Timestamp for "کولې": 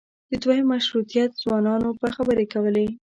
2.53-2.87